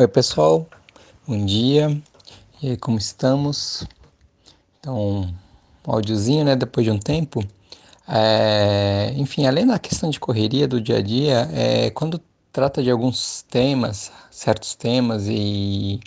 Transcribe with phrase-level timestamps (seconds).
[0.00, 0.66] Oi pessoal,
[1.28, 2.02] bom dia,
[2.62, 3.86] e aí como estamos?
[4.78, 5.30] Então,
[5.86, 7.44] um áudiozinho, né, depois de um tempo.
[8.08, 12.18] É, enfim, além da questão de correria do dia a dia, é, quando
[12.50, 16.00] trata de alguns temas, certos temas, e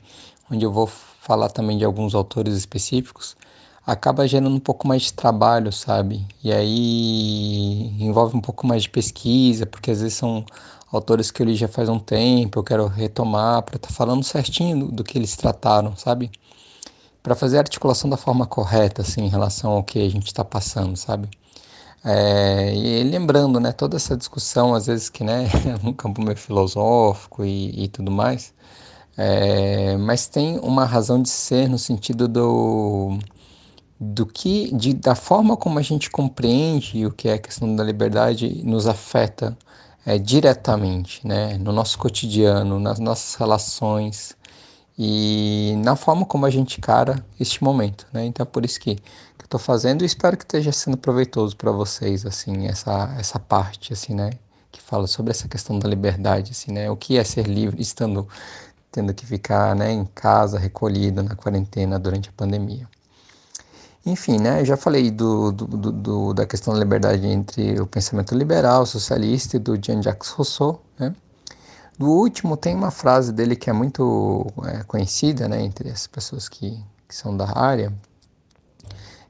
[0.52, 3.38] onde eu vou falar também de alguns autores específicos,
[3.86, 6.26] acaba gerando um pouco mais de trabalho, sabe?
[6.44, 10.46] E aí envolve um pouco mais de pesquisa, porque às vezes são
[10.92, 14.24] autores que eu li já faz um tempo, eu quero retomar para estar tá falando
[14.24, 16.32] certinho do, do, que eles trataram, sabe?
[17.22, 20.44] Para fazer a articulação da forma correta, assim, em relação ao que a gente está
[20.46, 21.30] passando, sabe?
[22.06, 26.38] É, e lembrando, né, toda essa discussão, às vezes que, né, é um campo meio
[26.38, 28.54] filosófico e, e tudo mais,
[29.18, 33.20] é, mas tem uma razão de ser no sentido do
[34.00, 37.84] do que de, da forma como a gente compreende o que é a questão da
[37.84, 39.58] liberdade nos afeta
[40.06, 44.36] é, diretamente, né, no nosso cotidiano, nas nossas relações
[44.98, 48.26] e na forma como a gente encara este momento, né?
[48.26, 49.02] Então é por isso que, que
[49.42, 53.94] eu estou fazendo e espero que esteja sendo proveitoso para vocês, assim, essa essa parte,
[53.94, 54.32] assim, né,
[54.72, 58.28] que fala sobre essa questão da liberdade, assim, né, o que é ser livre estando
[58.92, 62.88] tendo que ficar, né, em casa, recolhido na quarentena durante a pandemia.
[64.06, 68.36] Enfim, né, eu já falei do, do, do, da questão da liberdade entre o pensamento
[68.36, 70.84] liberal, socialista e do Jean-Jacques Rousseau.
[71.00, 71.16] Né?
[71.98, 76.50] Do último, tem uma frase dele que é muito é, conhecida né, entre as pessoas
[76.50, 77.94] que, que são da área,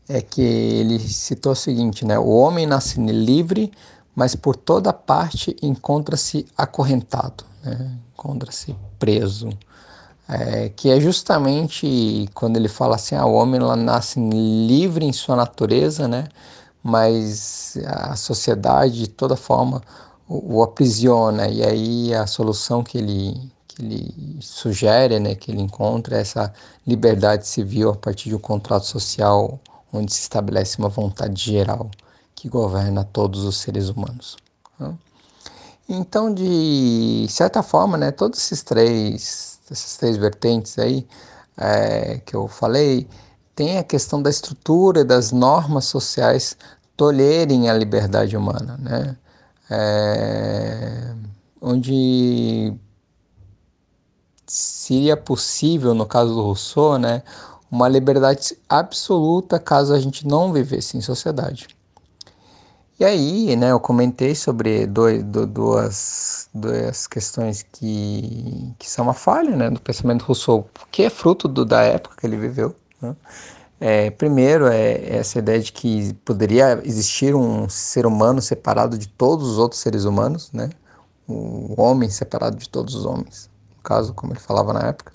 [0.10, 3.72] é que ele citou o seguinte, né, o homem nasce livre,
[4.16, 9.50] mas por toda parte encontra-se acorrentado, né, encontra-se preso
[10.28, 15.14] é, que é justamente quando ele fala assim, ah, o homem lá nasce livre em
[15.14, 16.26] sua natureza, né?
[16.84, 19.82] mas a sociedade de toda forma
[20.28, 25.62] o, o aprisiona e aí a solução que ele que ele sugere, né, que ele
[25.62, 26.54] encontra é essa
[26.86, 29.60] liberdade civil a partir de um contrato social
[29.92, 31.90] onde se estabelece uma vontade geral
[32.36, 34.38] que governa todos os seres humanos.
[34.78, 34.94] Né?
[35.90, 41.06] Então, de certa forma, né, todos esses três essas três vertentes aí
[41.58, 43.08] é, que eu falei,
[43.56, 46.56] tem a questão da estrutura e das normas sociais
[46.96, 49.18] tolherem a liberdade humana, né?
[49.70, 51.14] É,
[51.62, 52.74] onde
[54.46, 57.24] seria possível, no caso do Rousseau, né,
[57.72, 61.68] uma liberdade absoluta caso a gente não vivesse em sociedade.
[63.00, 69.56] E aí, né, eu comentei sobre dois, duas, duas questões que, que são uma falha
[69.56, 72.76] né, do pensamento Rousseau, que é fruto do, da época que ele viveu.
[73.02, 73.16] Né?
[73.80, 79.50] É, primeiro, é essa ideia de que poderia existir um ser humano separado de todos
[79.50, 80.70] os outros seres humanos, né?
[81.28, 85.12] o homem separado de todos os homens, no caso, como ele falava na época.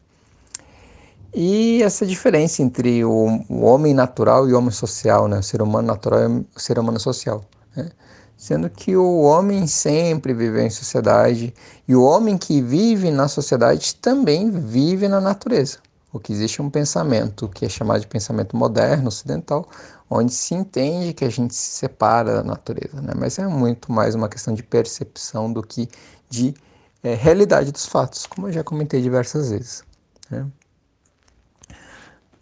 [1.33, 5.39] E essa diferença entre o, o homem natural e o homem social, né?
[5.39, 7.45] o ser humano natural e o ser humano social.
[7.79, 7.91] Né?
[8.37, 11.53] Sendo que o homem sempre viveu em sociedade
[11.87, 15.79] e o homem que vive na sociedade também vive na natureza.
[16.13, 19.69] O que existe é um pensamento que é chamado de pensamento moderno, ocidental,
[20.09, 23.13] onde se entende que a gente se separa da natureza, né?
[23.17, 25.89] mas é muito mais uma questão de percepção do que
[26.31, 26.55] de
[27.03, 29.83] é, realidade dos fatos, como eu já comentei diversas vezes.
[30.31, 30.47] Né?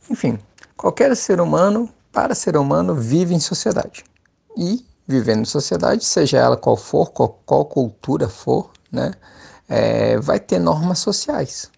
[0.08, 0.38] Enfim,
[0.76, 4.04] qualquer ser humano, para ser humano, vive em sociedade.
[4.56, 9.12] E vivendo em sociedade, seja ela qual for, qual, qual cultura for, né,
[9.68, 11.70] é, vai ter normas sociais.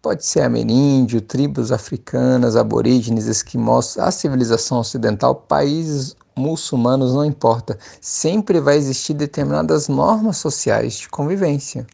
[0.00, 7.76] Pode ser ameríndio, tribos africanas, aborígenes, esquimós, a civilização ocidental, países muçulmanos, não importa.
[8.00, 11.86] Sempre vai existir determinadas normas sociais de convivência,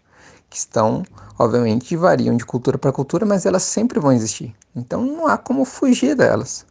[0.51, 1.03] que estão,
[1.39, 4.55] obviamente, variam de cultura para cultura, mas elas sempre vão existir.
[4.77, 6.67] Então não há como fugir delas.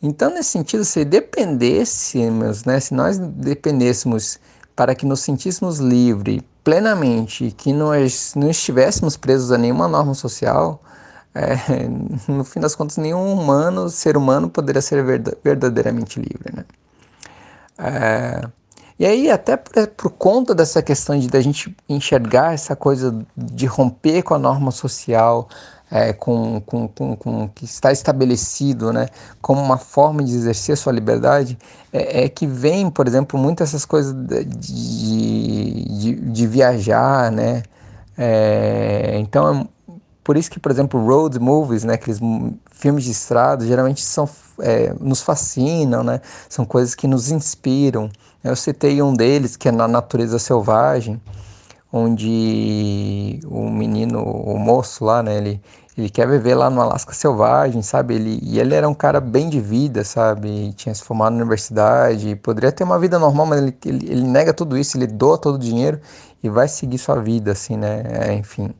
[0.00, 4.38] Então, nesse sentido, se dependêssemos, né, se nós dependêssemos
[4.76, 10.80] para que nos sentíssemos livres plenamente, que nós não estivéssemos presos a nenhuma norma social,
[11.34, 11.88] é,
[12.30, 15.02] no fim das contas, nenhum humano, ser humano, poderia ser
[15.42, 16.52] verdadeiramente livre.
[16.54, 16.64] Né?
[17.78, 18.48] É,
[18.98, 23.66] e aí, até por, por, conta dessa questão de da gente enxergar essa coisa de
[23.66, 25.48] romper com a norma social,
[25.90, 29.08] é, com, com, com, com, que está estabelecido né,
[29.40, 31.58] como uma forma de exercer sua liberdade,
[31.92, 37.62] é, é que vem, por exemplo, muitas essas coisas de, de, de viajar, né?
[38.16, 39.68] É, então,
[40.24, 42.20] por isso que, por exemplo, road movies, né, aqueles
[42.70, 44.28] filmes de estrada, geralmente são,
[44.60, 46.20] é, nos fascinam, né?
[46.48, 48.10] São coisas que nos inspiram.
[48.42, 51.20] Eu citei um deles, que é Na Natureza Selvagem,
[51.92, 55.60] onde o menino, o moço lá, né, ele,
[55.96, 58.14] ele quer viver lá no Alasca selvagem, sabe?
[58.14, 60.72] Ele, e ele era um cara bem de vida, sabe?
[60.74, 64.52] Tinha se formado na universidade, poderia ter uma vida normal, mas ele, ele, ele nega
[64.52, 66.00] tudo isso, ele doa todo o dinheiro
[66.42, 68.02] e vai seguir sua vida, assim, né?
[68.06, 68.74] É, enfim.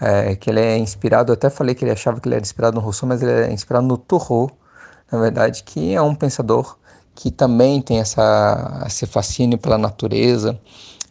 [0.00, 2.74] É, que ele é inspirado, eu até falei que ele achava que ele era inspirado
[2.76, 4.50] no Rousseau, mas ele é inspirado no Thoreau,
[5.10, 6.76] na verdade, que é um pensador
[7.14, 10.60] que também tem essa, esse fascínio pela natureza,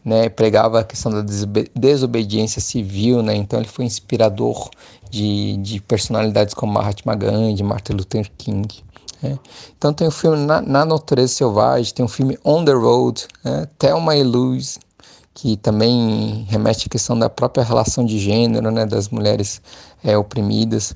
[0.05, 1.25] né, pregava a questão da
[1.73, 4.69] desobediência civil, né, então ele foi inspirador
[5.09, 8.67] de, de personalidades como Mahatma Gandhi, Martin Luther King.
[9.21, 9.39] Né.
[9.75, 13.67] Então tem o filme Na, Na, Natureza Selvagem, tem o filme On the Road, né,
[13.79, 14.77] Thelma e Louise,
[15.33, 19.59] que também remete à questão da própria relação de gênero, né, das mulheres
[20.03, 20.95] é, oprimidas.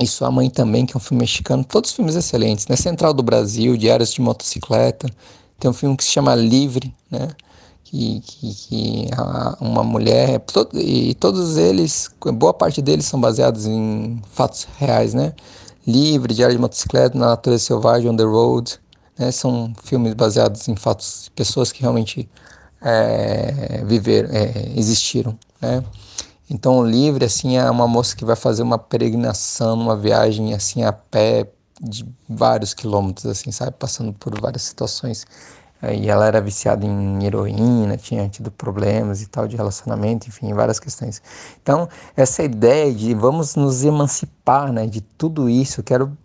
[0.00, 2.74] E Sua Mãe também, que é um filme mexicano, todos filmes excelentes, né?
[2.74, 5.08] Central do Brasil, Diários de Motocicleta,
[5.60, 7.28] tem um filme que se chama Livre, né?
[7.92, 9.10] Que, que, que
[9.60, 10.42] uma mulher,
[10.72, 15.34] e todos eles, boa parte deles são baseados em fatos reais, né?
[15.86, 18.80] Livre, Diário de Motocicleta, Na Natureza Selvagem, On the Road,
[19.18, 19.30] né?
[19.30, 22.26] São filmes baseados em fatos, pessoas que realmente
[22.80, 25.84] é, viveram, é, existiram, né?
[26.48, 30.92] Então, livre assim é uma moça que vai fazer uma peregrinação, uma viagem assim a
[30.92, 31.46] pé
[31.78, 35.26] de vários quilômetros, assim, sabe, passando por várias situações.
[35.82, 40.78] E ela era viciada em heroína, tinha tido problemas e tal de relacionamento, enfim, várias
[40.78, 41.20] questões.
[41.60, 46.16] Então, essa ideia de vamos nos emancipar, né, de tudo isso, quero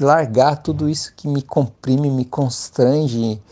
[0.00, 3.42] largar tudo isso que me comprime, me constrange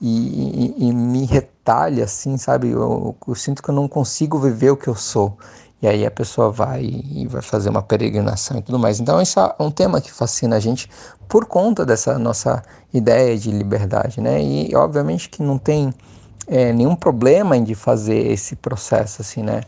[0.00, 2.68] e, e, e me retalha, assim, sabe?
[2.68, 5.36] Eu, eu, sinto que eu não consigo viver o que eu sou.
[5.80, 8.98] E aí a pessoa vai e vai fazer uma peregrinação e tudo mais.
[8.98, 10.90] Então, isso é um tema que fascina a gente
[11.28, 14.42] por conta dessa nossa ideia de liberdade, né?
[14.42, 15.94] E obviamente que não tem
[16.48, 19.60] é, nenhum problema em de fazer esse processo, assim, né?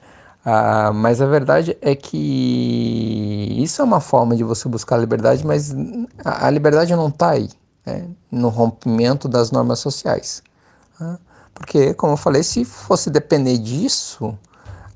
[0.45, 5.47] Ah, mas a verdade é que isso é uma forma de você buscar a liberdade,
[5.47, 5.75] mas
[6.25, 7.49] a, a liberdade não está aí
[7.85, 10.43] né, no rompimento das normas sociais.
[10.99, 11.19] Né?
[11.55, 14.37] Porque, como eu falei, se fosse depender disso,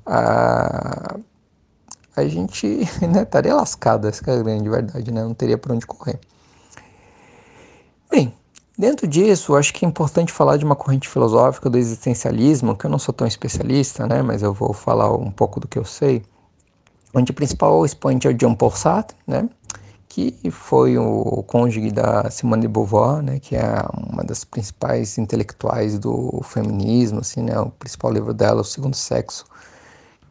[0.05, 1.17] a,
[2.15, 2.67] a gente
[3.09, 5.23] né, estaria lascado, essa é a grande verdade, né?
[5.23, 6.19] não teria por onde correr.
[8.09, 8.33] Bem,
[8.77, 12.89] dentro disso, acho que é importante falar de uma corrente filosófica do existencialismo, que eu
[12.89, 16.23] não sou tão especialista, né, mas eu vou falar um pouco do que eu sei,
[17.13, 19.49] onde o principal expoente é o John Paul Sartre, né,
[20.07, 25.99] que foi o cônjuge da Simone de Beauvoir, né, que é uma das principais intelectuais
[25.99, 29.45] do feminismo, assim, né, o principal livro dela, O Segundo Sexo,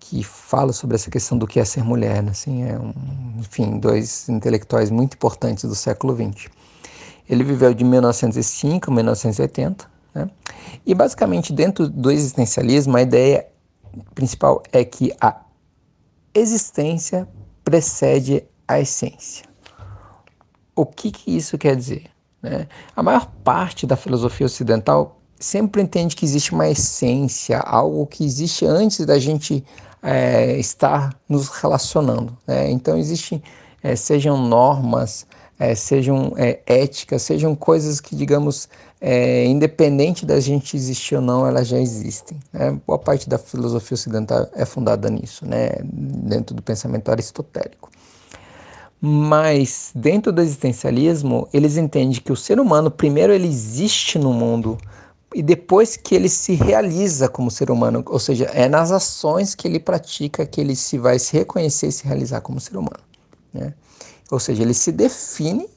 [0.07, 2.93] que fala sobre essa questão do que é ser mulher, né, assim, é um,
[3.39, 6.51] enfim, dois intelectuais muito importantes do século XX.
[7.29, 10.31] Ele viveu de 1905 a 1980, né,
[10.85, 13.47] e basicamente dentro do existencialismo a ideia
[14.15, 15.41] principal é que a
[16.35, 17.27] existência
[17.65, 19.47] precede a essência.
[20.77, 22.11] O que, que isso quer dizer?
[22.43, 22.69] Né?
[22.95, 28.65] A maior parte da filosofia ocidental sempre entende que existe uma essência, algo que existe
[28.65, 29.63] antes da gente
[30.03, 32.37] é, estar nos relacionando.
[32.47, 32.71] Né?
[32.71, 33.43] Então, existem,
[33.83, 35.27] é, sejam normas,
[35.59, 41.47] é, sejam é, éticas, sejam coisas que, digamos, é, independente da gente existir ou não,
[41.47, 42.39] elas já existem.
[42.51, 42.81] Né?
[42.87, 45.73] Boa parte da filosofia ocidental é fundada nisso, né?
[45.83, 47.91] dentro do pensamento aristotélico.
[48.99, 54.79] Mas dentro do existencialismo, eles entendem que o ser humano primeiro ele existe no mundo
[55.35, 59.67] e depois que ele se realiza como ser humano, ou seja, é nas ações que
[59.67, 63.03] ele pratica que ele se vai se reconhecer e se realizar como ser humano,
[63.53, 63.75] né?
[64.31, 65.69] Ou seja, ele se define,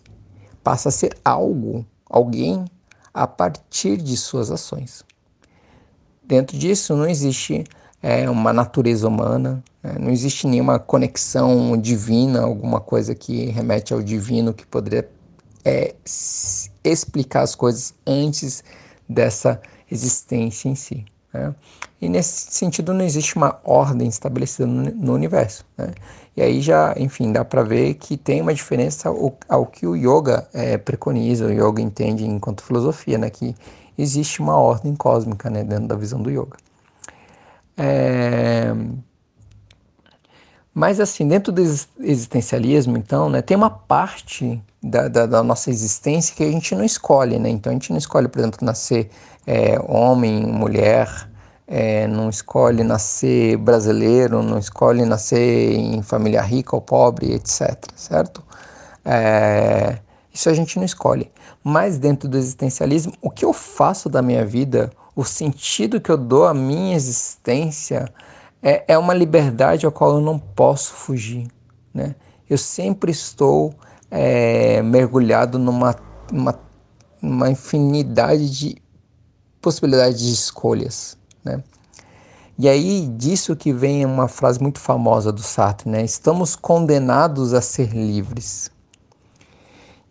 [0.63, 2.65] passa a ser algo, alguém
[3.13, 5.03] a partir de suas ações.
[6.23, 7.63] Dentro disso não existe
[8.01, 14.03] é, uma natureza humana, é, não existe nenhuma conexão divina, alguma coisa que remete ao
[14.03, 15.09] divino que poderia
[15.65, 15.95] é,
[16.83, 18.63] explicar as coisas antes
[19.07, 21.05] dessa existência em si.
[21.33, 21.53] Né?
[22.01, 25.65] E nesse sentido não existe uma ordem estabelecida no, universo.
[25.77, 25.91] Né?
[26.35, 29.95] E aí já, enfim, dá para ver que tem uma diferença ao, ao que o
[29.95, 33.29] yoga é, preconiza, o yoga entende enquanto filosofia, né?
[33.29, 33.55] que
[33.97, 35.63] existe uma ordem cósmica né?
[35.63, 36.57] dentro da visão do yoga.
[37.75, 38.73] É,
[40.77, 41.59] mas assim, dentro do
[41.99, 46.83] existencialismo, então, né, tem uma parte da, da, da, nossa existência que a gente não
[46.83, 47.49] escolhe, né?
[47.49, 49.09] Então a gente não escolhe, por exemplo, nascer
[49.47, 51.27] é, homem, mulher,
[51.67, 57.75] é, não escolhe nascer brasileiro, não escolhe nascer em família rica ou pobre, etc.
[57.95, 58.43] Certo?
[59.03, 59.97] É,
[60.31, 61.31] isso a gente não escolhe.
[61.63, 66.17] Mas dentro do existencialismo, o que eu faço da minha vida, o sentido que eu
[66.17, 68.13] dou à minha existência
[68.67, 71.47] é, é uma liberdade ao qual eu não posso fugir.
[71.93, 72.15] Né?
[72.49, 73.73] Eu sempre estou
[74.11, 75.95] é, mergulhado numa,
[77.21, 78.75] numa infinidade de
[79.61, 81.17] possibilidades de escolhas.
[81.45, 81.63] Né?
[82.59, 86.03] E aí disso que vem uma frase muito famosa do Sartre, né?
[86.03, 88.69] Estamos condenados a ser livres.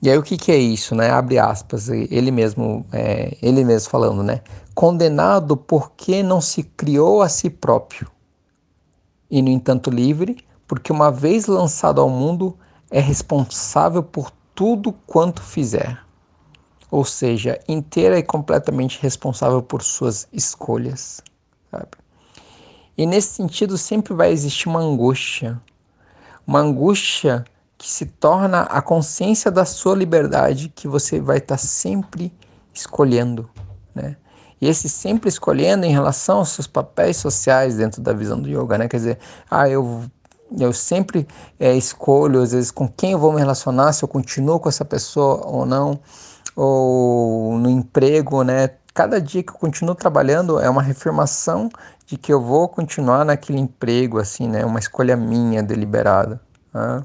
[0.00, 1.10] E aí o que, que é isso, né?
[1.10, 4.40] Abre aspas, ele mesmo, é, ele mesmo falando, né?
[4.74, 8.08] Condenado porque não se criou a si próprio
[9.30, 12.56] e no entanto livre, porque uma vez lançado ao mundo
[12.90, 16.00] é responsável por tudo quanto fizer.
[16.90, 21.20] Ou seja, inteira e completamente responsável por suas escolhas,
[21.70, 21.90] sabe?
[22.96, 25.60] E nesse sentido sempre vai existir uma angústia,
[26.46, 27.44] uma angústia
[27.76, 32.32] que se torna a consciência da sua liberdade que você vai estar sempre
[32.72, 33.50] escolhendo,
[33.94, 34.16] né?
[34.60, 38.78] E esse sempre escolhendo em relação aos seus papéis sociais dentro da visão do yoga,
[38.78, 38.88] né?
[38.88, 39.18] Quer dizer,
[39.50, 40.04] ah, eu
[40.58, 41.26] eu sempre
[41.58, 44.84] é, escolho às vezes com quem eu vou me relacionar, se eu continuo com essa
[44.84, 45.98] pessoa ou não,
[46.54, 48.70] ou no emprego, né?
[48.94, 51.68] Cada dia que eu continuo trabalhando é uma reafirmação
[52.06, 54.64] de que eu vou continuar naquele emprego, assim, né?
[54.64, 56.40] Uma escolha minha deliberada.
[56.72, 57.04] Né?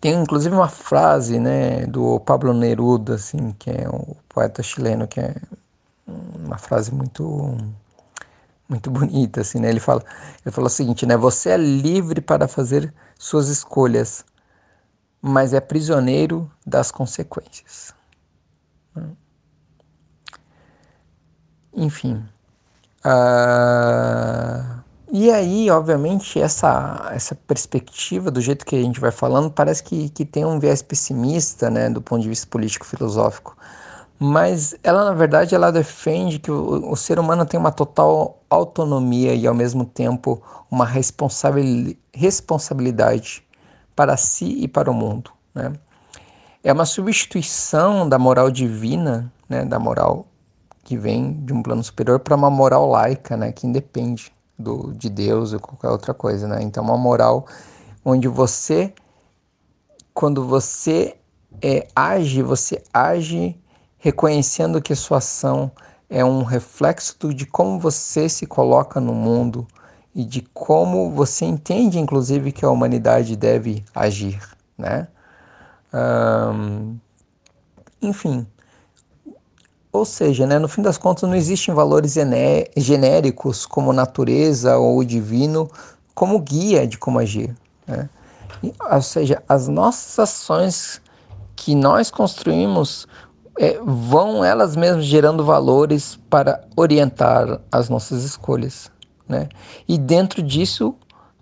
[0.00, 5.20] Tem inclusive uma frase, né, do Pablo Neruda, assim, que é o poeta chileno, que
[5.20, 5.34] é
[6.08, 7.56] uma frase muito
[8.68, 9.70] muito bonita, assim, né?
[9.70, 10.04] Ele fala,
[10.44, 11.16] ele fala o seguinte, né?
[11.16, 14.24] Você é livre para fazer suas escolhas,
[15.22, 17.94] mas é prisioneiro das consequências.
[21.74, 22.24] Enfim.
[23.04, 29.82] Uh, e aí, obviamente, essa, essa perspectiva, do jeito que a gente vai falando, parece
[29.82, 33.56] que, que tem um viés pessimista, né, do ponto de vista político-filosófico.
[34.18, 39.32] Mas ela, na verdade, ela defende que o, o ser humano tem uma total autonomia
[39.34, 43.44] e, ao mesmo tempo, uma responsabilidade
[43.94, 45.30] para si e para o mundo.
[45.54, 45.72] Né?
[46.64, 50.26] É uma substituição da moral divina, né, da moral
[50.82, 55.08] que vem de um plano superior para uma moral laica, né, que independe do, de
[55.08, 56.60] Deus ou qualquer outra coisa, né?
[56.62, 57.46] Então, uma moral
[58.04, 58.92] onde você,
[60.12, 61.16] quando você
[61.62, 63.56] é, age, você age
[63.98, 65.70] reconhecendo que sua ação
[66.08, 69.66] é um reflexo de como você se coloca no mundo
[70.14, 74.40] e de como você entende, inclusive, que a humanidade deve agir,
[74.76, 75.08] né?
[78.00, 78.46] Enfim,
[79.92, 82.14] ou seja, né, no fim das contas não existem valores
[82.76, 85.70] genéricos como natureza ou divino
[86.14, 87.56] como guia de como agir.
[87.86, 88.08] Né?
[88.90, 91.00] Ou seja, as nossas ações
[91.56, 93.06] que nós construímos
[93.58, 98.90] é, vão elas mesmas gerando valores para orientar as nossas escolhas.
[99.28, 99.48] Né?
[99.86, 100.94] E dentro disso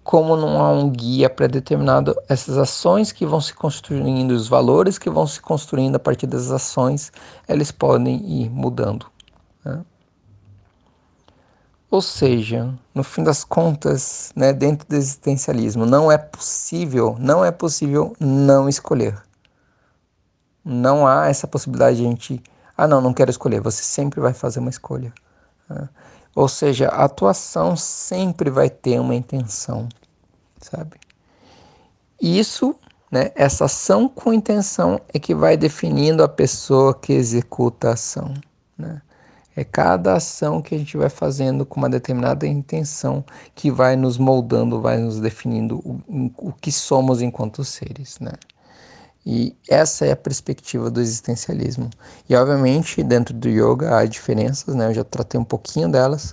[0.07, 5.11] como não há um guia pré-determinado, essas ações que vão se construindo, os valores que
[5.11, 7.11] vão se construindo a partir das ações,
[7.49, 9.07] eles podem ir mudando.
[9.65, 9.85] Né?
[11.91, 17.51] Ou seja, no fim das contas, né, dentro do existencialismo, não é possível, não é
[17.51, 19.21] possível não escolher.
[20.69, 22.43] Não há essa possibilidade de a gente,
[22.77, 25.13] ah não, não quero escolher, você sempre vai fazer uma escolha.
[25.71, 25.89] Né?
[26.35, 29.89] Ou seja, a atuação sempre vai ter uma intenção,
[30.61, 30.97] sabe?
[32.21, 32.75] Isso,
[33.13, 38.35] né, essa ação com intenção é que vai definindo a pessoa que executa a ação,
[38.77, 39.01] né?
[39.55, 44.19] É cada ação que a gente vai fazendo com uma determinada intenção que vai nos
[44.19, 46.03] moldando, vai nos definindo o,
[46.37, 48.33] o que somos enquanto seres, né?
[49.26, 51.90] E essa é a perspectiva do existencialismo.
[52.28, 54.87] E obviamente, dentro do yoga há diferenças, né?
[54.87, 56.33] Eu já tratei um pouquinho delas,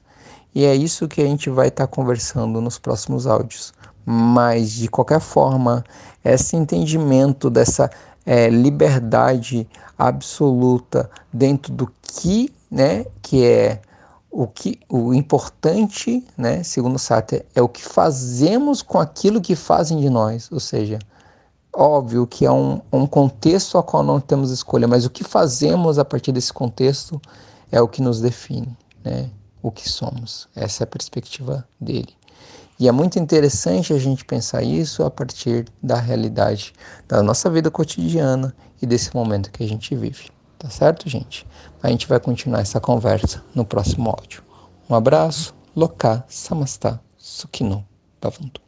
[0.53, 3.73] e é isso que a gente vai estar tá conversando nos próximos áudios.
[4.05, 5.83] Mas de qualquer forma,
[6.23, 7.89] esse entendimento dessa
[8.25, 13.81] é, liberdade absoluta dentro do que, né, que é
[14.29, 20.00] o que o importante, né, segundo Sartre, é o que fazemos com aquilo que fazem
[20.00, 21.00] de nós, ou seja,
[21.75, 25.98] óbvio que é um, um contexto ao qual não temos escolha, mas o que fazemos
[25.98, 27.22] a partir desse contexto
[27.72, 29.30] é o que nos define, né?
[29.62, 30.48] O que somos.
[30.56, 32.13] Essa é a perspectiva dele.
[32.80, 36.74] E é muito interessante a gente pensar isso a partir da realidade
[37.08, 40.30] da nossa vida cotidiana e desse momento que a gente vive.
[40.60, 41.46] Tá certo, gente?
[41.82, 44.44] A gente vai continuar essa conversa no próximo áudio.
[44.89, 47.86] Um abraço, Loka Samastha Sukhino
[48.22, 48.62] Bhavantu.